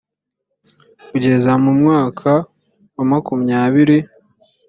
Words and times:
kugeza 1.09 1.51
mu 1.63 1.71
mwaka 1.79 2.31
wa 2.95 3.03
makumyabiri 3.11 3.97